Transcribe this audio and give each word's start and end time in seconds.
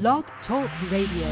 Blog 0.00 0.24
Talk 0.46 0.70
Radio. 0.92 1.26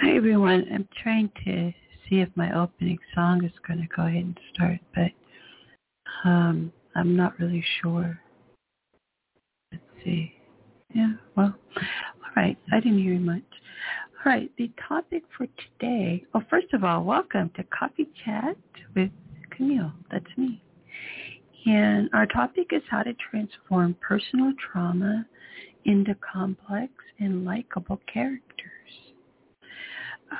Hi 0.00 0.16
everyone. 0.16 0.66
I'm 0.74 0.88
trying 1.00 1.30
to 1.44 1.72
see 2.08 2.16
if 2.16 2.28
my 2.34 2.52
opening 2.58 2.98
song 3.14 3.44
is 3.44 3.52
going 3.64 3.78
to 3.80 3.86
go 3.94 4.06
ahead 4.06 4.24
and 4.24 4.40
start, 4.52 4.80
but 4.92 5.12
um, 6.28 6.72
I'm 6.96 7.14
not 7.14 7.38
really 7.38 7.64
sure. 7.80 8.18
Let's 9.70 9.84
see. 10.02 10.39
Yeah, 12.84 12.92
well, 12.92 12.98
all 12.98 13.04
right. 13.04 13.16
I 13.16 13.20
didn't 13.20 13.20
hear 13.20 13.20
much. 13.20 13.42
All 14.24 14.32
right, 14.32 14.50
the 14.58 14.70
topic 14.88 15.22
for 15.36 15.46
today. 15.78 16.24
Well, 16.34 16.44
first 16.50 16.72
of 16.72 16.84
all, 16.84 17.04
welcome 17.04 17.50
to 17.56 17.64
Coffee 17.64 18.08
Chat 18.24 18.56
with 18.94 19.10
Camille. 19.50 19.92
That's 20.10 20.26
me. 20.36 20.62
And 21.66 22.08
our 22.12 22.26
topic 22.26 22.68
is 22.72 22.82
how 22.90 23.02
to 23.02 23.14
transform 23.14 23.96
personal 24.00 24.52
trauma 24.72 25.26
into 25.84 26.14
complex 26.16 26.92
and 27.18 27.44
likable 27.44 28.00
characters. 28.12 28.70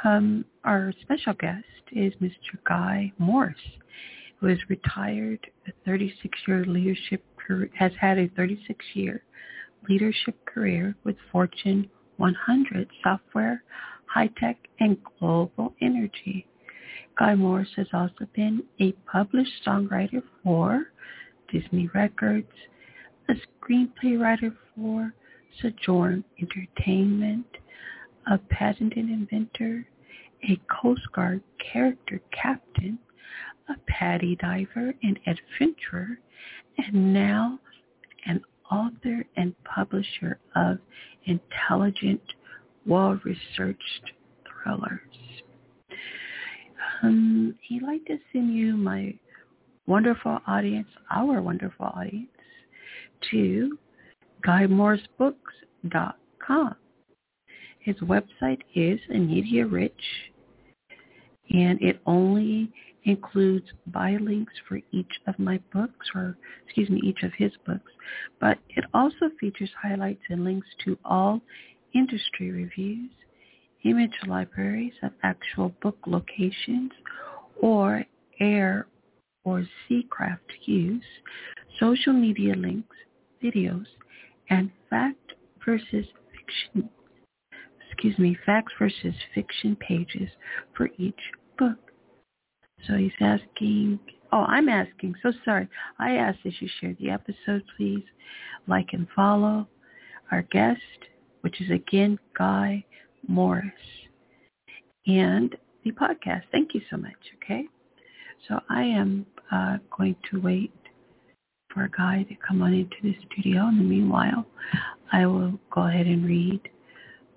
Um, 0.05 0.45
our 0.65 0.93
special 1.03 1.35
guest 1.35 1.65
is 1.93 2.13
Mr. 2.23 2.59
Guy 2.69 3.13
Morris, 3.19 3.57
who 4.37 4.49
is 4.49 4.59
retired, 4.69 5.47
a 5.69 5.91
36-year 5.91 6.65
leadership 6.67 7.25
has 7.75 7.93
had 8.01 8.19
a 8.19 8.29
36-year 8.29 9.25
leadership 9.89 10.45
career 10.47 10.95
with 11.05 11.17
Fortune 11.33 11.91
100 12.21 12.87
software, 13.03 13.63
high-tech, 14.05 14.59
and 14.79 14.99
global 15.19 15.75
energy. 15.81 16.47
Guy 17.19 17.35
Morris 17.35 17.69
has 17.77 17.87
also 17.93 18.27
been 18.35 18.63
a 18.79 18.93
published 19.11 19.65
songwriter 19.67 20.23
for 20.45 20.85
Disney 21.51 21.89
Records, 21.95 22.53
a 23.29 23.33
screenplay 23.33 24.21
writer 24.21 24.55
for 24.77 25.15
Sojourn 25.61 26.23
Entertainment, 26.41 27.47
a 28.31 28.39
patented 28.39 29.09
inventor, 29.09 29.87
a 30.49 30.61
Coast 30.71 31.03
Guard 31.15 31.43
character 31.73 32.21
captain, 32.31 32.99
a 33.69 33.75
PADI 33.89 34.37
diver 34.37 34.93
and 35.03 35.19
adventurer, 35.27 36.19
and 36.77 37.15
now 37.15 37.59
an 38.27 38.43
author 38.71 39.25
and 39.37 39.55
publisher 39.65 40.39
of 40.55 40.79
intelligent, 41.25 42.23
well-researched 42.87 44.13
thrillers. 44.47 45.01
Um, 47.03 47.57
he'd 47.63 47.83
like 47.83 48.05
to 48.07 48.19
send 48.33 48.55
you 48.55 48.77
my 48.77 49.13
wonderful 49.87 50.39
audience, 50.47 50.89
our 51.11 51.43
wonderful 51.43 51.87
audience, 51.87 52.29
to 53.31 53.77
GuyMorrisBooks.com. 54.47 56.75
His 57.81 57.97
website 57.97 58.61
is 58.75 59.01
Anita 59.09 59.67
Rich, 59.67 59.93
and 61.51 61.81
it 61.81 62.01
only 62.07 62.71
includes 63.05 63.67
buy 63.87 64.17
links 64.21 64.53
for 64.69 64.81
each 64.93 65.13
of 65.27 65.39
my 65.39 65.61
books, 65.73 66.07
or 66.15 66.37
excuse 66.65 66.89
me, 66.91 67.01
each 67.05 67.23
of 67.23 67.33
his 67.37 67.53
books, 67.67 67.93
but 68.41 68.59
it 68.71 68.85
also 68.95 69.31
features 69.39 69.71
highlights 69.81 70.23
and 70.29 70.45
links 70.45 70.69
to 70.85 70.99
all 71.05 71.41
industry 71.95 72.51
reviews, 72.51 73.11
image 73.85 74.15
libraries 74.27 74.93
of 75.03 75.13
actual 75.23 75.73
book 75.81 75.97
locations, 76.07 76.93
or 77.61 78.05
air 78.41 78.87
or 79.45 79.67
seacraft 79.89 80.39
use, 80.67 81.03
social 81.79 82.13
media 82.13 82.55
links, 82.55 82.97
videos, 83.43 83.87
and 84.51 84.71
fact 84.91 85.33
versus 85.65 86.07
fiction 86.33 86.91
excuse 88.01 88.19
me, 88.19 88.35
facts 88.47 88.73
versus 88.79 89.15
fiction 89.35 89.77
pages 89.77 90.31
for 90.75 90.89
each 90.97 91.21
book. 91.59 91.90
So 92.87 92.95
he's 92.95 93.13
asking, 93.21 93.99
oh, 94.33 94.45
I'm 94.47 94.69
asking, 94.69 95.15
so 95.23 95.33
sorry. 95.45 95.69
I 95.99 96.13
ask 96.13 96.39
that 96.45 96.61
you 96.61 96.69
share 96.81 96.97
the 96.99 97.11
episode, 97.11 97.63
please. 97.77 98.05
Like 98.67 98.89
and 98.93 99.07
follow 99.15 99.67
our 100.31 100.43
guest, 100.43 100.81
which 101.41 101.61
is 101.61 101.71
again 101.71 102.19
Guy 102.37 102.85
Morris, 103.27 103.73
and 105.07 105.57
the 105.85 105.93
podcast. 105.93 106.43
Thank 106.53 106.75
you 106.75 106.81
so 106.91 106.97
much, 106.97 107.17
okay? 107.37 107.65
So 108.49 108.61
I 108.69 108.83
am 108.83 109.27
uh, 109.51 109.79
going 109.97 110.17
to 110.31 110.41
wait 110.41 110.73
for 111.73 111.85
a 111.85 111.91
guy 111.91 112.25
to 112.29 112.35
come 112.47 112.63
on 112.63 112.75
into 112.75 112.97
the 113.03 113.17
studio. 113.27 113.69
In 113.69 113.79
the 113.79 113.85
meanwhile, 113.85 114.47
I 115.13 115.27
will 115.27 115.59
go 115.71 115.83
ahead 115.87 116.07
and 116.07 116.25
read 116.25 116.61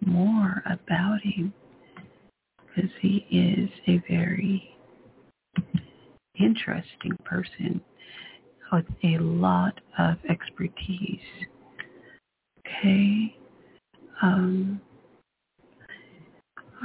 more 0.01 0.63
about 0.65 1.19
him 1.21 1.53
because 2.75 2.89
he 3.01 3.25
is 3.31 3.69
a 3.87 4.01
very 4.09 4.72
interesting 6.39 7.17
person 7.23 7.81
with 8.71 8.85
a 9.03 9.17
lot 9.19 9.79
of 9.97 10.15
expertise. 10.29 11.19
Okay. 12.59 13.35
Um, 14.21 14.81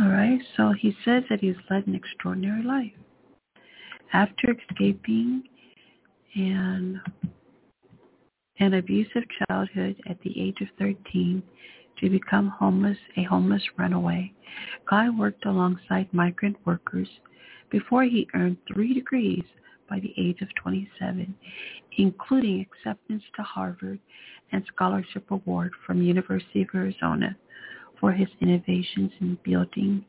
all 0.00 0.09
right. 0.09 0.41
So 0.56 0.72
he 0.72 0.94
says 1.04 1.25
that 1.31 1.41
he's 1.41 1.56
led 1.70 1.86
an 1.86 1.94
extraordinary 1.94 2.62
life. 2.62 2.92
After 4.12 4.54
escaping 4.70 5.44
an, 6.34 7.00
an 8.60 8.75
abusive 8.75 9.25
childhood 9.48 9.97
at 10.09 10.20
the 10.22 10.41
age 10.41 10.60
of 10.60 10.69
13, 10.78 11.42
to 12.00 12.10
become 12.10 12.48
homeless, 12.48 12.98
a 13.16 13.25
homeless 13.25 13.62
runaway. 13.76 14.32
Guy 14.88 15.10
worked 15.10 15.44
alongside 15.47 16.12
migrant 16.12 16.56
workers 16.65 17.09
before 17.71 18.05
he 18.05 18.29
earned 18.34 18.56
three 18.73 18.95
degrees 18.95 19.45
by 19.89 20.01
the 20.01 20.12
age 20.19 20.41
of 20.43 20.49
27, 20.62 21.34
including 21.97 22.61
acceptance 22.61 23.23
to 23.37 23.43
Harvard 23.43 23.99
and 24.53 24.62
scholarship 24.75 25.31
award 25.31 25.73
from 25.87 26.03
University 26.03 26.62
of 26.62 26.69
Arizona 26.75 27.37
for 28.01 28.12
his 28.12 28.28
innovations 28.41 29.11
in 29.21 29.39
building 29.45 30.05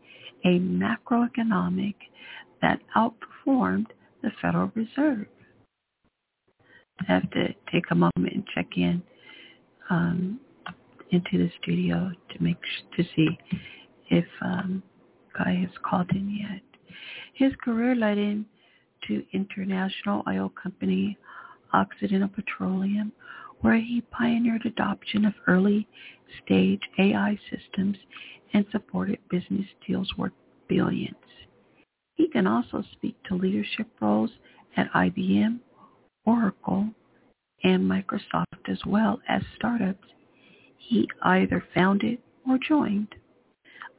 a 0.46 0.60
macroeconomic 0.60 1.96
that 2.62 2.80
outperformed 2.96 3.88
the 4.22 4.32
Federal 4.42 4.72
Reserve. 4.76 5.26
I 7.02 7.14
have 7.14 7.30
to 7.32 7.48
take 7.72 7.86
a 7.92 7.96
moment 7.96 8.34
and 8.34 8.44
check 8.54 8.68
in 8.76 9.02
um, 9.90 10.40
into 11.12 11.38
the 11.38 11.50
studio 11.62 12.12
to 12.32 12.44
make 12.44 12.58
to 12.98 13.04
see 13.16 13.38
if 14.10 14.26
um, 14.42 14.84
Guy 15.38 15.56
has 15.56 15.70
called 15.84 16.10
in 16.12 16.30
yet. 16.30 16.69
His 17.34 17.54
career 17.56 17.96
led 17.96 18.18
him 18.18 18.46
to 19.08 19.26
international 19.32 20.24
oil 20.28 20.50
company 20.50 21.18
Occidental 21.74 22.30
Petroleum, 22.30 23.12
where 23.62 23.78
he 23.78 24.02
pioneered 24.12 24.66
adoption 24.66 25.26
of 25.26 25.34
early 25.48 25.88
stage 26.44 26.82
AI 26.98 27.38
systems 27.50 27.98
and 28.54 28.66
supported 28.72 29.20
business 29.30 29.68
deals 29.86 30.12
worth 30.18 30.34
billions. 30.68 31.16
He 32.16 32.28
can 32.28 32.48
also 32.48 32.84
speak 32.94 33.16
to 33.26 33.36
leadership 33.36 33.88
roles 34.02 34.32
at 34.76 34.92
IBM, 34.94 35.60
Oracle, 36.26 36.90
and 37.64 37.84
Microsoft 37.90 38.68
as 38.68 38.80
well 38.86 39.20
as 39.28 39.42
startups 39.56 40.08
he 40.78 41.08
either 41.22 41.64
founded 41.74 42.18
or 42.48 42.58
joined. 42.58 43.14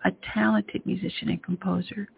A 0.04 0.12
talented 0.34 0.84
musician 0.86 1.28
and 1.28 1.42
composer, 1.42 2.08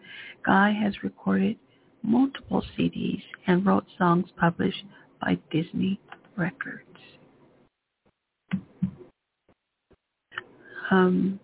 Guy 0.45 0.73
has 0.73 1.03
recorded 1.03 1.57
multiple 2.03 2.65
CDs 2.77 3.23
and 3.47 3.67
wrote 3.67 3.87
songs 3.99 4.29
published 4.39 4.85
by 5.21 5.39
Disney 5.51 6.01
Records. 6.37 6.87
Um, 10.91 11.41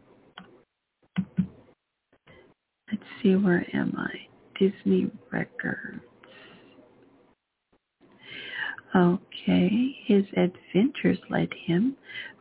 let's 2.91 3.03
see, 3.23 3.35
where 3.35 3.65
am 3.75 3.95
I? 3.97 4.29
Disney 4.59 5.11
Records. 5.33 6.03
Okay, 8.95 9.97
his 10.07 10.25
adventures 10.37 11.19
led 11.31 11.49
him 11.67 11.97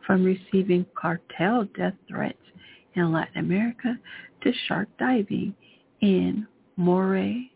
from 0.06 0.24
receiving 0.24 0.86
cartel 0.98 1.66
death 1.76 1.94
threats 2.08 2.38
in 2.98 3.12
Latin 3.12 3.38
America 3.38 3.98
to 4.42 4.52
shark 4.66 4.88
diving 4.98 5.54
in 6.00 6.46
Moray, 6.76 7.50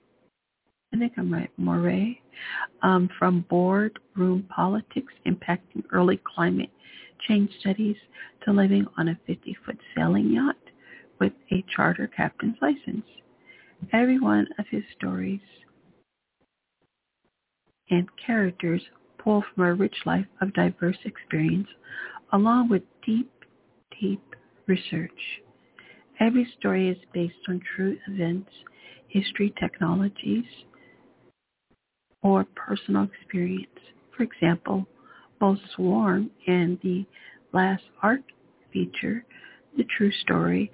I 0.93 0.99
think 0.99 1.13
I'm 1.17 1.33
right, 1.33 1.51
Moray, 1.57 2.21
um, 2.83 3.09
from 3.19 3.45
boardroom 3.49 4.47
politics 4.55 5.13
impacting 5.27 5.85
early 5.93 6.21
climate 6.35 6.71
change 7.29 7.51
studies 7.61 7.97
to 8.45 8.53
living 8.53 8.87
on 8.99 9.09
a 9.09 9.19
50-foot 9.29 9.79
sailing 9.97 10.33
yacht 10.33 10.57
with 11.21 11.33
a 11.53 11.65
charter 11.75 12.09
captain's 12.09 12.57
license. 12.61 13.07
Every 13.93 14.19
one 14.19 14.47
of 14.59 14.67
his 14.71 14.83
stories 14.97 15.41
and 17.91 18.09
characters 18.25 18.83
pull 19.19 19.45
from 19.55 19.65
a 19.65 19.75
rich 19.75 19.95
life 20.05 20.27
of 20.41 20.53
diverse 20.55 20.97
experience 21.05 21.69
along 22.33 22.69
with 22.69 22.83
deep, 23.05 23.31
deep 24.01 24.32
research. 24.67 25.11
Every 26.21 26.47
story 26.59 26.89
is 26.89 26.99
based 27.13 27.35
on 27.49 27.61
true 27.75 27.99
events, 28.09 28.51
history, 29.09 29.53
technologies, 29.59 30.45
or 32.23 32.47
personal 32.55 33.05
experience. 33.05 33.69
For 34.17 34.23
example, 34.23 34.87
both 35.41 35.59
Swarm 35.75 36.31
and 36.47 36.79
the 36.83 37.05
Last 37.53 37.83
Ark 38.03 38.23
feature 38.73 39.25
the 39.77 39.85
true 39.97 40.13
story 40.13 40.71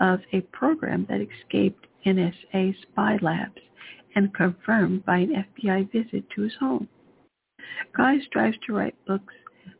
of 0.00 0.20
a 0.32 0.40
program 0.52 1.06
that 1.08 1.20
escaped 1.20 1.86
NSA 2.04 2.74
spy 2.82 3.18
labs 3.22 3.60
and 4.14 4.34
confirmed 4.34 5.04
by 5.04 5.18
an 5.18 5.44
FBI 5.58 5.90
visit 5.92 6.24
to 6.34 6.42
his 6.42 6.54
home. 6.58 6.88
Guy 7.96 8.18
strives 8.26 8.56
to 8.66 8.72
write 8.72 8.96
books 9.06 9.34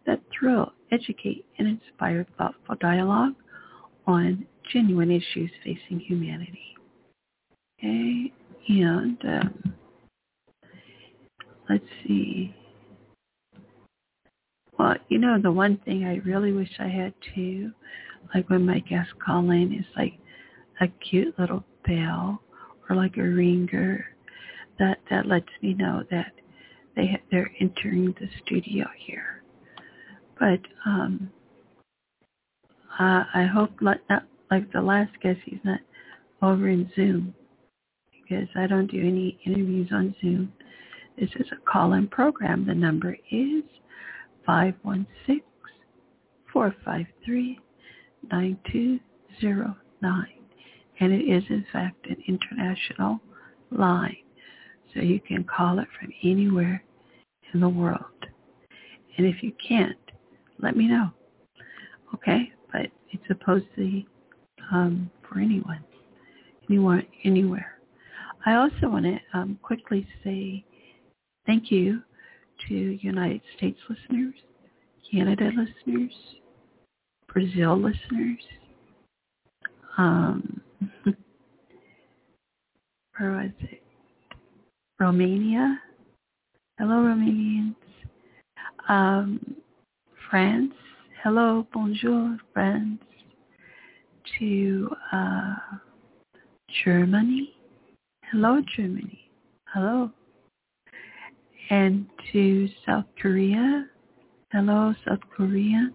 that 0.06 0.20
thrill, 0.32 0.72
educate, 0.92 1.44
and 1.58 1.66
inspire 1.66 2.26
thoughtful 2.38 2.76
dialogue 2.80 3.34
on 4.10 4.46
genuine 4.72 5.10
issues 5.10 5.50
facing 5.64 6.00
humanity. 6.00 6.76
Okay, 7.78 8.32
and 8.68 9.18
um, 9.24 9.74
let's 11.68 11.84
see. 12.06 12.54
Well, 14.78 14.96
you 15.08 15.18
know, 15.18 15.38
the 15.40 15.52
one 15.52 15.78
thing 15.84 16.04
I 16.04 16.16
really 16.28 16.52
wish 16.52 16.70
I 16.78 16.88
had 16.88 17.12
too, 17.34 17.72
like 18.34 18.48
when 18.48 18.64
my 18.66 18.80
guests 18.80 19.12
call 19.24 19.50
in, 19.50 19.72
is 19.72 19.86
like 19.96 20.14
a 20.80 20.88
cute 21.08 21.38
little 21.38 21.64
bell 21.86 22.42
or 22.88 22.96
like 22.96 23.16
a 23.16 23.22
ringer 23.22 24.06
that 24.78 24.98
that 25.10 25.26
lets 25.26 25.48
me 25.62 25.74
know 25.74 26.02
that 26.10 26.32
they 26.96 27.20
they're 27.30 27.50
entering 27.60 28.14
the 28.20 28.28
studio 28.44 28.86
here. 28.96 29.42
But 30.38 30.60
um, 30.86 31.30
uh, 33.00 33.24
I 33.34 33.44
hope 33.44 33.70
like 33.80 34.00
not 34.10 34.24
like 34.50 34.70
the 34.72 34.82
last 34.82 35.12
guest, 35.22 35.40
he's 35.44 35.60
not 35.64 35.80
over 36.42 36.68
in 36.68 36.90
Zoom 36.94 37.34
because 38.12 38.48
I 38.56 38.66
don't 38.66 38.90
do 38.90 39.00
any 39.00 39.38
interviews 39.46 39.88
on 39.92 40.14
Zoom. 40.20 40.52
This 41.18 41.30
is 41.36 41.46
a 41.52 41.70
call-in 41.70 42.08
program. 42.08 42.66
The 42.66 42.74
number 42.74 43.16
is 43.30 43.62
516 44.46 45.40
453 46.52 47.58
9209 48.30 50.26
and 51.00 51.12
it 51.12 51.24
is 51.24 51.44
in 51.48 51.64
fact 51.72 52.06
an 52.06 52.16
international 52.28 53.20
line. 53.70 54.16
So 54.92 55.00
you 55.00 55.20
can 55.20 55.44
call 55.44 55.78
it 55.78 55.88
from 55.98 56.12
anywhere 56.22 56.82
in 57.54 57.60
the 57.60 57.68
world. 57.68 58.04
And 59.16 59.26
if 59.26 59.42
you 59.42 59.52
can't, 59.66 59.96
let 60.60 60.76
me 60.76 60.86
know. 60.86 61.10
Okay? 62.14 62.52
It's 63.12 63.26
supposed 63.26 63.66
to 63.76 63.80
be 63.80 64.08
um, 64.72 65.10
for 65.28 65.38
anyone, 65.38 65.84
anyone, 66.68 67.06
anywhere. 67.24 67.78
I 68.46 68.54
also 68.54 68.88
want 68.88 69.04
to 69.04 69.18
um, 69.34 69.58
quickly 69.62 70.06
say 70.24 70.64
thank 71.46 71.70
you 71.70 72.02
to 72.68 72.74
United 72.74 73.42
States 73.56 73.78
listeners, 73.88 74.34
Canada 75.10 75.50
listeners, 75.56 76.12
Brazil 77.32 77.76
listeners, 77.76 78.38
um, 79.98 80.60
where 83.18 83.32
was 83.32 83.50
it? 83.60 83.82
Romania. 84.98 85.80
Hello, 86.78 86.96
Romanians. 86.96 87.74
Um, 88.88 89.56
France. 90.30 90.72
Hello, 91.22 91.66
bonjour, 91.74 92.38
friends, 92.54 92.98
To 94.38 94.88
uh, 95.12 95.54
Germany. 96.82 97.52
Hello, 98.30 98.62
Germany. 98.74 99.30
Hello. 99.66 100.10
And 101.68 102.06
to 102.32 102.70
South 102.86 103.04
Korea. 103.20 103.86
Hello, 104.50 104.94
South 105.06 105.20
Koreans. 105.36 105.92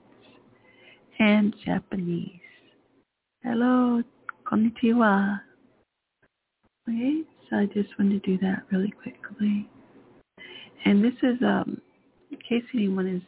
And 1.17 1.55
Japanese. 1.65 2.39
Hello, 3.43 4.03
konnichiwa. 4.45 5.39
Okay, 6.87 7.21
so 7.49 7.55
I 7.57 7.65
just 7.65 7.89
wanted 7.97 8.23
to 8.23 8.37
do 8.37 8.37
that 8.45 8.61
really 8.71 8.91
quickly. 9.01 9.67
And 10.85 11.03
this 11.03 11.15
is, 11.23 11.41
um, 11.41 11.81
in 12.29 12.37
case 12.47 12.63
anyone 12.75 13.07
is 13.07 13.23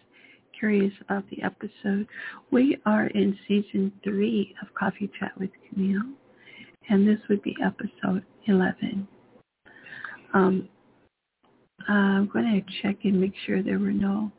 curious 0.59 0.94
about 1.01 1.24
the 1.30 1.42
episode, 1.44 2.07
we 2.51 2.77
are 2.86 3.07
in 3.07 3.38
season 3.48 3.92
three 4.04 4.56
of 4.62 4.74
Coffee 4.74 5.09
Chat 5.19 5.31
with 5.39 5.50
Camille, 5.69 6.13
and 6.89 7.07
this 7.07 7.19
would 7.30 7.42
be 7.42 7.56
episode 7.63 8.24
11. 8.45 9.07
Um, 10.33 10.69
I'm 11.88 12.27
going 12.27 12.45
to 12.45 12.81
check 12.81 12.98
and 13.04 13.19
make 13.19 13.33
sure 13.45 13.63
there 13.63 13.80
were 13.80 13.92
no 13.92 14.31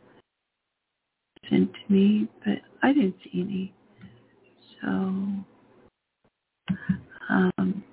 sent 1.49 1.73
to 1.73 1.93
me, 1.93 2.29
but 2.44 2.59
I 2.82 2.93
didn't 2.93 3.17
see 3.25 3.41
any. 3.41 3.75
So 4.82 4.88
um, 7.29 7.85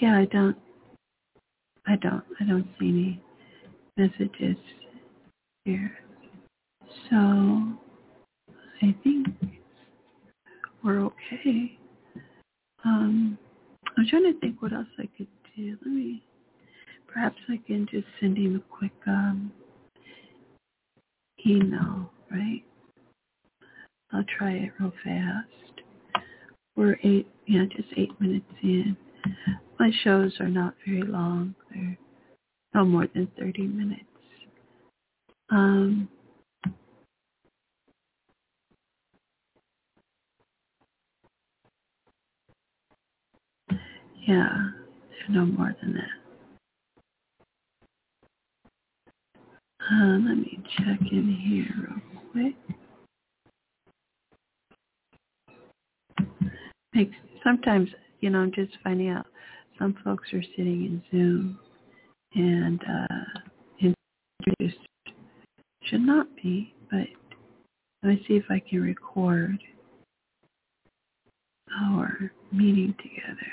yeah, 0.00 0.18
I 0.18 0.26
don't, 0.26 0.56
I 1.86 1.96
don't, 1.96 2.24
I 2.40 2.44
don't 2.44 2.68
see 2.78 2.88
any 2.88 3.22
messages 3.96 4.56
here. 5.68 5.98
So 7.10 7.16
I 8.82 8.94
think 9.04 9.26
we're 10.82 11.00
okay. 11.04 11.78
Um, 12.84 13.36
I'm 13.98 14.06
trying 14.08 14.32
to 14.32 14.40
think 14.40 14.62
what 14.62 14.72
else 14.72 14.86
I 14.98 15.08
could 15.16 15.26
do. 15.56 15.76
Let 15.84 15.92
me, 15.92 16.22
perhaps 17.06 17.36
I 17.50 17.58
can 17.66 17.86
just 17.90 18.06
send 18.18 18.38
him 18.38 18.56
a 18.56 18.76
quick 18.78 18.92
um, 19.06 19.52
email, 21.46 22.10
right? 22.30 22.62
I'll 24.12 24.24
try 24.38 24.52
it 24.52 24.72
real 24.80 24.92
fast. 25.04 25.82
We're 26.76 26.98
eight, 27.04 27.28
yeah, 27.46 27.64
just 27.76 27.88
eight 27.98 28.18
minutes 28.20 28.46
in. 28.62 28.96
My 29.78 29.90
shows 30.02 30.34
are 30.40 30.48
not 30.48 30.74
very 30.86 31.02
long. 31.02 31.54
They're 31.70 31.98
no 32.74 32.84
more 32.86 33.06
than 33.14 33.30
30 33.38 33.66
minutes. 33.66 34.07
Um, 35.50 36.08
yeah, 44.26 44.70
they're 45.10 45.36
no 45.36 45.46
more 45.46 45.74
than 45.82 45.94
that. 45.94 46.10
Uh, 49.90 50.18
let 50.28 50.38
me 50.38 50.60
check 50.76 51.00
in 51.12 51.34
here 51.46 51.66
real 51.88 52.22
quick. 52.32 52.54
makes 56.94 57.14
sometimes 57.44 57.88
you 58.20 58.30
know 58.30 58.40
I'm 58.40 58.52
just 58.52 58.72
finding 58.82 59.08
out 59.10 59.26
some 59.78 59.96
folks 60.04 60.28
are 60.32 60.42
sitting 60.56 60.84
in 60.86 61.02
Zoom 61.10 61.58
and 62.34 62.82
uh 62.82 63.37
not 66.08 66.26
be, 66.42 66.74
but 66.90 67.06
let 68.02 68.10
me 68.10 68.24
see 68.26 68.34
if 68.34 68.44
I 68.50 68.60
can 68.60 68.80
record 68.80 69.58
our 71.80 72.32
meeting 72.50 72.94
together. 72.96 73.52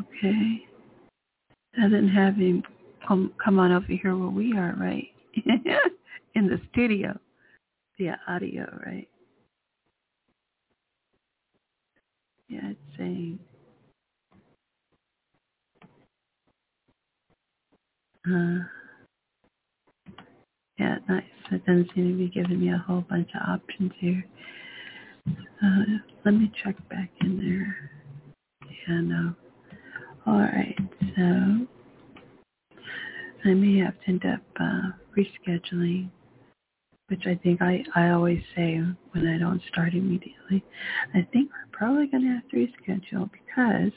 Okay. 0.00 0.66
Doesn't 1.80 2.08
have 2.08 2.36
him 2.36 2.62
come 3.06 3.32
come 3.42 3.58
on 3.58 3.72
over 3.72 3.86
here 3.86 4.16
where 4.16 4.28
we 4.28 4.56
are, 4.56 4.74
right? 4.78 5.08
in 6.34 6.46
the 6.46 6.60
studio. 6.72 7.18
Via 7.98 8.20
audio, 8.28 8.66
right? 8.84 9.08
Yeah, 12.48 12.60
it's 12.70 12.98
saying. 12.98 13.38
Uh, 18.30 18.58
yeah, 20.78 20.96
nice. 21.08 21.24
It 21.52 21.64
doesn't 21.66 21.90
seem 21.94 22.12
to 22.12 22.18
be 22.18 22.28
giving 22.28 22.60
me 22.60 22.70
a 22.70 22.78
whole 22.86 23.04
bunch 23.08 23.30
of 23.34 23.48
options 23.48 23.92
here. 23.98 24.24
Uh, 25.28 25.84
let 26.24 26.34
me 26.34 26.50
check 26.62 26.76
back 26.88 27.10
in 27.20 27.38
there. 27.38 27.90
Yeah, 28.88 29.00
no. 29.00 29.34
All 30.26 30.38
right, 30.38 30.76
so 31.16 31.66
I 33.44 33.54
may 33.54 33.78
have 33.78 33.94
to 34.00 34.08
end 34.08 34.24
up 34.26 34.40
uh, 34.60 34.90
rescheduling, 35.16 36.10
which 37.08 37.26
I 37.26 37.36
think 37.42 37.62
I, 37.62 37.84
I 37.94 38.10
always 38.10 38.42
say 38.56 38.80
when 39.12 39.26
I 39.26 39.38
don't 39.38 39.62
start 39.72 39.94
immediately. 39.94 40.64
I 41.14 41.26
think 41.32 41.50
we're 41.52 41.70
probably 41.78 42.08
going 42.08 42.24
to 42.24 42.34
have 42.34 42.48
to 42.50 42.56
reschedule 42.56 43.30
because 43.30 43.92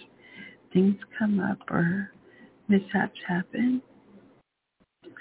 things 0.72 0.96
come 1.18 1.40
up 1.40 1.58
or 1.72 2.12
mishaps 2.68 3.20
happen. 3.28 3.82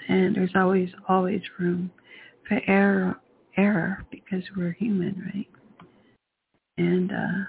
And 0.09 0.35
there's 0.35 0.51
always, 0.55 0.89
always 1.09 1.41
room 1.59 1.91
for 2.47 2.61
error, 2.67 3.17
error 3.57 4.05
because 4.11 4.43
we're 4.57 4.73
human, 4.73 5.23
right? 5.33 5.49
And 6.77 7.11
uh, 7.11 7.45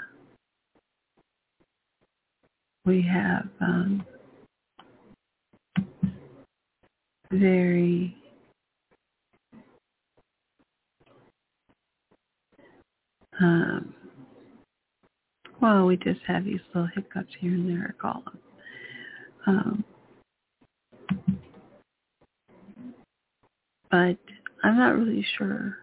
we 2.86 3.02
have 3.02 3.48
um, 3.60 4.04
very 7.32 8.16
um, 13.40 13.94
well, 15.60 15.86
we 15.86 15.96
just 15.96 16.20
have 16.26 16.44
these 16.44 16.60
little 16.74 16.88
hiccups 16.94 17.34
here 17.40 17.52
and 17.52 17.68
there, 17.68 17.94
I 17.98 18.02
call 18.02 18.22
them. 18.24 18.38
Um, 19.46 19.84
but 23.90 24.18
I'm 24.64 24.78
not 24.78 24.96
really 24.96 25.24
sure, 25.38 25.76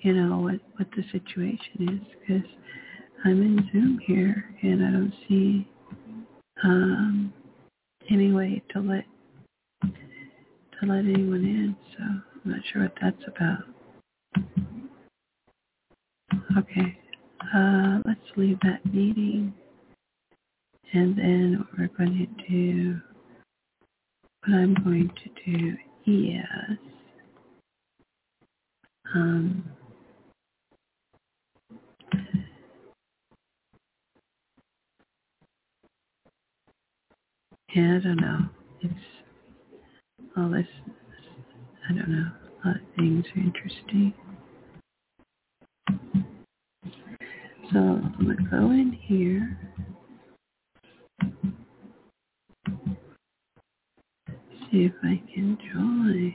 you 0.00 0.12
know, 0.14 0.38
what, 0.38 0.60
what 0.76 0.88
the 0.96 1.02
situation 1.12 2.00
is 2.02 2.16
because 2.20 2.50
I'm 3.24 3.42
in 3.42 3.68
Zoom 3.72 3.98
here 4.06 4.44
and 4.62 4.84
I 4.84 4.90
don't 4.90 5.14
see 5.28 5.68
um, 6.64 7.32
any 8.10 8.32
way 8.32 8.62
to 8.72 8.80
let 8.80 9.04
to 10.80 10.86
let 10.86 11.00
anyone 11.00 11.44
in. 11.44 11.76
So 11.96 12.04
I'm 12.04 12.22
not 12.44 12.60
sure 12.72 12.82
what 12.82 12.94
that's 13.00 13.22
about. 13.28 13.64
Okay, 16.58 16.98
uh, 17.54 18.00
let's 18.06 18.20
leave 18.36 18.58
that 18.62 18.84
meeting, 18.92 19.54
and 20.92 21.16
then 21.16 21.58
what 21.58 21.78
we're 21.78 21.96
going 22.06 22.18
to 22.18 22.48
do. 22.48 23.00
What 24.46 24.56
I'm 24.56 24.74
going 24.84 25.10
to 25.24 25.52
do 25.52 25.76
is. 26.06 26.78
Um, 29.14 29.64
yeah, 37.74 37.96
I 37.96 38.00
don't 38.04 38.16
know. 38.20 38.40
It's 38.82 38.94
all 40.36 40.50
this, 40.50 40.66
I 41.90 41.94
don't 41.94 42.08
know. 42.10 42.30
A 42.64 42.68
lot 42.68 42.76
of 42.76 42.82
things 42.96 43.24
are 43.36 43.40
interesting. 43.40 44.14
So 47.72 47.78
I'm 47.78 48.14
going 48.24 48.36
to 48.38 48.44
go 48.50 48.70
in 48.72 48.92
here. 49.02 49.58
See 54.70 54.84
if 54.84 54.92
I 55.02 55.20
can 55.34 55.58
join. 55.72 56.34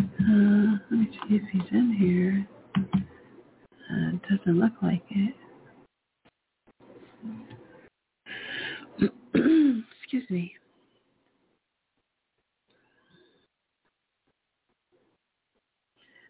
Uh, 0.00 0.78
let 0.90 1.00
me 1.00 1.08
see 1.28 1.36
if 1.36 1.42
he's 1.52 1.70
in 1.70 1.92
here. 1.98 2.46
Uh, 3.90 4.12
doesn't 4.28 4.58
look 4.58 4.72
like 4.82 5.04
it. 5.10 5.34
Excuse 10.02 10.30
me. 10.30 10.54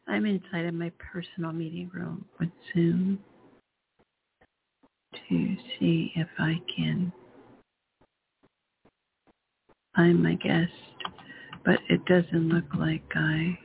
I'm 0.08 0.26
inside 0.26 0.66
of 0.66 0.74
my 0.74 0.90
personal 0.98 1.52
meeting 1.52 1.90
room 1.94 2.24
with 2.40 2.50
Zoom 2.74 3.20
to 5.12 5.56
see 5.78 6.12
if 6.16 6.28
I 6.38 6.60
can 6.76 7.12
find 9.96 10.22
my 10.22 10.34
guest, 10.36 10.72
but 11.64 11.78
it 11.90 12.04
doesn't 12.06 12.50
look 12.50 12.66
like 12.78 13.04
I 13.16 13.58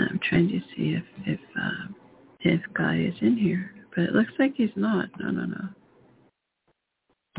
I'm 0.00 0.20
trying 0.28 0.48
to 0.48 0.60
see 0.76 0.94
if 0.94 1.04
if 1.26 1.40
uh, 1.60 1.92
if 2.40 2.60
Guy 2.74 2.98
is 3.00 3.14
in 3.20 3.36
here, 3.36 3.72
but 3.94 4.04
it 4.04 4.12
looks 4.14 4.32
like 4.38 4.54
he's 4.56 4.70
not. 4.76 5.08
No, 5.20 5.30
no, 5.30 5.46
no. 5.46 5.68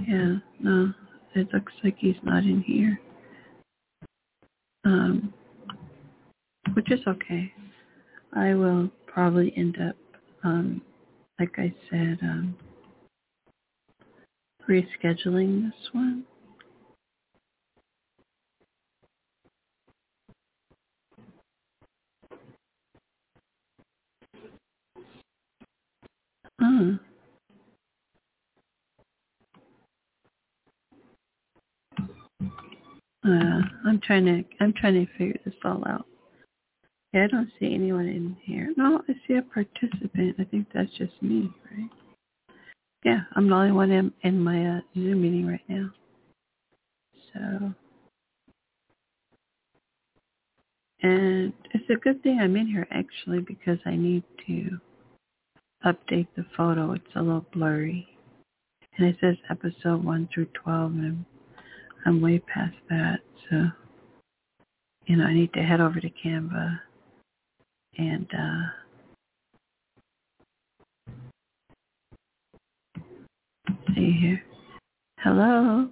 Yeah, 0.08 0.36
no, 0.60 0.94
it 1.36 1.50
looks 1.54 1.74
like 1.84 1.98
he's 2.00 2.18
not 2.24 2.44
in 2.44 2.62
here. 2.62 3.00
Um, 4.86 5.34
which 6.74 6.92
is 6.92 7.00
okay. 7.08 7.54
I 8.36 8.54
will 8.56 8.90
probably 9.08 9.54
end 9.58 9.78
up, 9.82 9.96
um, 10.44 10.82
like 11.40 11.56
I 11.58 11.74
said, 11.90 12.20
um, 12.24 12.56
rescheduling 14.70 15.66
this 15.66 15.90
one. 15.94 16.24
Huh. 26.60 26.98
Uh, 33.25 33.62
I'm 33.86 34.00
trying 34.02 34.25
to 34.25 34.44
I'm 34.62 34.74
trying 34.74 35.06
to 35.06 35.12
figure 35.18 35.40
this 35.46 35.54
all 35.66 35.84
out. 35.88 36.06
Yeah, 37.13 37.25
I 37.25 37.27
don't 37.27 37.50
see 37.60 37.74
anyone 37.74 38.08
in 38.08 38.36
here. 38.43 38.74
No, 38.75 39.03
I 39.08 39.13
see 39.27 39.36
a 39.36 39.43
participant. 39.43 40.36
I 40.39 40.43
think 40.46 40.67
that's 40.74 40.89
just 40.98 41.13
me, 41.22 41.51
right? 41.72 41.89
Yeah, 43.05 43.22
I'm 43.36 43.50
the 43.50 43.55
only 43.55 43.72
one 43.72 43.91
in, 43.91 44.12
in 44.24 44.39
my 44.39 44.77
uh, 44.77 44.82
Zoom 44.96 45.22
meeting 45.22 45.46
right 45.46 45.62
now. 45.67 45.91
So, 47.34 47.74
and 51.03 51.53
it's 51.74 51.89
a 51.89 52.00
good 52.00 52.24
thing 52.24 52.39
I'm 52.39 52.55
in 52.55 52.65
here 52.65 52.88
actually 52.89 53.41
because 53.41 53.77
I 53.86 53.96
need 53.96 54.24
to 54.48 54.79
update 55.86 56.27
the 56.36 56.46
photo. 56.58 56.93
It's 56.93 57.05
a 57.15 57.22
little 57.22 57.46
blurry, 57.53 58.08
and 58.98 59.08
it 59.08 59.17
says 59.22 59.36
episode 59.51 60.03
one 60.03 60.29
through 60.34 60.48
twelve, 60.53 60.93
and 60.93 61.25
I'm 62.05 62.22
way 62.22 62.39
past 62.39 62.75
that, 62.89 63.20
so 63.50 63.67
you 65.05 65.17
know 65.17 65.25
I 65.25 65.34
need 65.34 65.53
to 65.53 65.62
head 65.62 65.82
over 65.82 66.00
to 66.00 66.10
Canva 66.10 66.79
and 67.98 68.28
uh, 68.38 68.64
see 73.96 74.12
here. 74.20 74.44
Hello. 75.20 75.90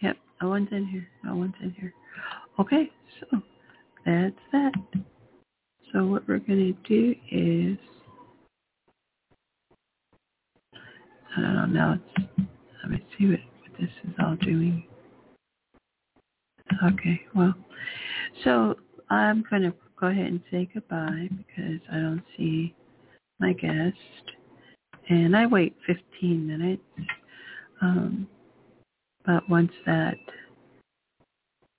Yep, 0.00 0.16
no 0.42 0.48
one's 0.48 0.68
in 0.72 0.86
here. 0.86 1.08
No 1.24 1.36
one's 1.36 1.54
in 1.62 1.70
here. 1.72 1.92
Okay, 2.60 2.90
so 3.20 3.40
that's 4.04 4.34
that. 4.52 4.72
So 5.92 6.06
what 6.06 6.26
we're 6.28 6.38
going 6.38 6.74
to 6.74 6.88
do 6.88 7.14
is, 7.30 7.78
I 11.36 11.40
don't 11.40 11.54
know, 11.54 11.66
now 11.66 12.00
let 12.82 12.90
me 12.90 13.04
see 13.16 13.26
what, 13.26 13.40
what 13.62 13.80
this 13.80 13.90
is 14.04 14.14
all 14.20 14.36
doing. 14.36 14.84
Okay, 16.84 17.22
well, 17.34 17.54
so 18.44 18.76
I'm 19.10 19.44
going 19.48 19.62
to 19.62 19.74
go 20.00 20.08
ahead 20.08 20.26
and 20.26 20.40
say 20.50 20.68
goodbye 20.72 21.28
because 21.30 21.80
I 21.90 21.96
don't 21.96 22.22
see 22.36 22.74
my 23.40 23.52
guest. 23.52 23.96
And 25.08 25.36
I 25.36 25.46
wait 25.46 25.74
15 25.86 26.46
minutes. 26.46 26.82
Um, 27.80 28.28
but 29.24 29.48
once 29.48 29.72
that 29.86 30.16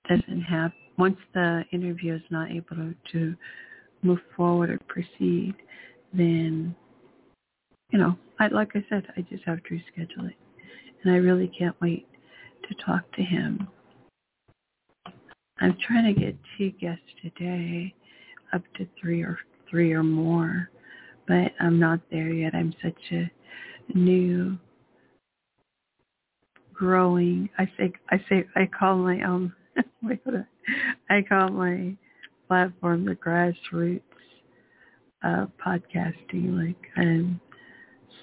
doesn't 0.08 0.42
have, 0.42 0.72
once 0.98 1.18
the 1.34 1.64
interview 1.72 2.14
is 2.14 2.22
not 2.30 2.50
able 2.50 2.76
to, 2.76 2.94
to 3.12 3.34
move 4.02 4.20
forward 4.36 4.70
or 4.70 4.78
proceed, 4.88 5.54
then, 6.12 6.74
you 7.90 7.98
know, 7.98 8.16
I, 8.38 8.48
like 8.48 8.70
I 8.74 8.84
said, 8.88 9.06
I 9.16 9.22
just 9.22 9.44
have 9.44 9.62
to 9.64 9.70
reschedule 9.70 10.28
it 10.28 10.36
and 11.04 11.12
I 11.12 11.16
really 11.16 11.48
can't 11.48 11.76
wait 11.80 12.06
to 12.68 12.74
talk 12.84 13.10
to 13.12 13.22
him. 13.22 13.68
I'm 15.60 15.76
trying 15.86 16.14
to 16.14 16.18
get 16.20 16.36
two 16.56 16.70
guests 16.72 17.04
today, 17.22 17.94
up 18.52 18.62
to 18.76 18.86
three 19.00 19.22
or 19.22 19.38
three 19.68 19.92
or 19.92 20.02
more, 20.02 20.70
but 21.28 21.52
I'm 21.60 21.78
not 21.78 22.00
there 22.10 22.30
yet. 22.30 22.54
I'm 22.54 22.74
such 22.82 23.12
a 23.12 23.30
new 23.94 24.58
growing. 26.72 27.48
I 27.58 27.66
say 27.78 27.92
I 28.10 28.18
say 28.28 28.46
I 28.56 28.66
call 28.66 28.96
my 28.96 29.20
um 29.22 29.54
I 31.10 31.22
call 31.22 31.50
my 31.50 31.94
platform 32.48 33.04
the 33.04 33.14
grassroots 33.14 34.00
uh, 35.22 35.46
podcasting. 35.64 36.56
Like 36.56 36.82
I'm 36.96 37.40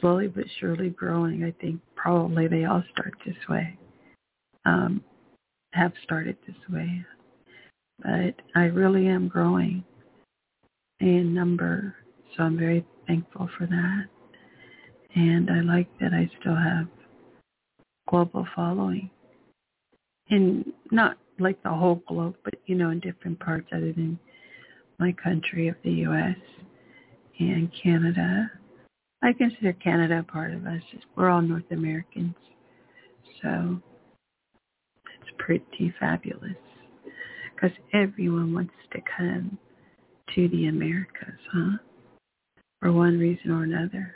slowly 0.01 0.27
but 0.27 0.45
surely 0.59 0.89
growing. 0.89 1.43
I 1.43 1.53
think 1.61 1.79
probably 1.95 2.47
they 2.47 2.65
all 2.65 2.83
start 2.91 3.13
this 3.25 3.35
way. 3.47 3.77
Um, 4.65 5.03
have 5.73 5.93
started 6.03 6.37
this 6.47 6.55
way, 6.69 7.05
but 7.99 8.35
I 8.55 8.65
really 8.65 9.07
am 9.07 9.27
growing 9.27 9.83
in 10.99 11.33
number, 11.33 11.95
so 12.35 12.43
I'm 12.43 12.57
very 12.57 12.85
thankful 13.07 13.49
for 13.57 13.65
that. 13.65 14.05
And 15.15 15.49
I 15.49 15.61
like 15.61 15.87
that 15.99 16.13
I 16.13 16.29
still 16.39 16.55
have 16.55 16.87
global 18.07 18.45
following. 18.55 19.09
And 20.29 20.71
not 20.91 21.17
like 21.39 21.61
the 21.63 21.69
whole 21.69 22.01
globe, 22.07 22.35
but 22.43 22.55
you 22.65 22.75
know, 22.75 22.89
in 22.89 22.99
different 22.99 23.39
parts 23.39 23.67
other 23.71 23.93
than 23.93 24.19
my 24.99 25.11
country 25.11 25.67
of 25.67 25.75
the 25.83 25.91
US 25.91 26.37
and 27.39 27.71
Canada. 27.83 28.51
I 29.23 29.33
consider 29.33 29.73
Canada 29.73 30.25
part 30.27 30.53
of 30.53 30.65
us. 30.65 30.81
We're 31.15 31.29
all 31.29 31.41
North 31.41 31.71
Americans. 31.71 32.35
So 33.41 33.79
it's 35.05 35.31
pretty 35.37 35.93
fabulous 35.99 36.55
because 37.57 37.75
everyone 37.93 38.53
wants 38.53 38.73
to 38.93 38.99
come 39.17 39.57
to 40.35 40.47
the 40.49 40.67
Americas, 40.67 41.39
huh? 41.51 41.77
For 42.81 42.91
one 42.91 43.17
reason 43.17 43.51
or 43.51 43.63
another. 43.63 44.15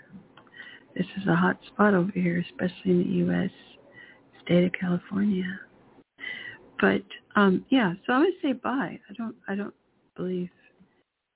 This 0.96 1.08
is 1.20 1.28
a 1.28 1.36
hot 1.36 1.58
spot 1.68 1.94
over 1.94 2.12
here, 2.14 2.44
especially 2.52 2.92
in 2.92 2.98
the 3.00 3.10
U.S. 3.26 3.50
state 4.44 4.66
of 4.66 4.72
California. 4.80 5.60
But 6.80 7.04
um, 7.36 7.66
yeah, 7.70 7.94
so 8.06 8.14
I'm 8.14 8.22
gonna 8.22 8.32
say 8.42 8.54
bye. 8.54 9.00
I 9.10 9.14
don't, 9.18 9.36
I 9.48 9.56
don't 9.56 9.74
believe 10.16 10.50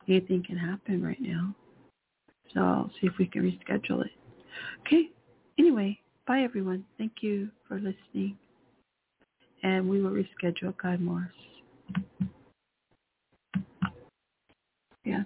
anything 0.07 0.43
can 0.45 0.57
happen 0.57 1.03
right 1.03 1.21
now. 1.21 1.55
So 2.53 2.59
I'll 2.59 2.91
see 2.99 3.07
if 3.07 3.13
we 3.17 3.27
can 3.27 3.43
reschedule 3.43 4.05
it. 4.05 4.11
Okay. 4.85 5.09
Anyway, 5.57 5.99
bye 6.27 6.41
everyone. 6.41 6.85
Thank 6.97 7.13
you 7.21 7.49
for 7.67 7.75
listening. 7.75 8.37
And 9.63 9.89
we 9.89 10.01
will 10.01 10.11
reschedule 10.11 10.75
Guy 10.81 10.97
Morris. 10.97 11.31
Yeah. 15.05 15.23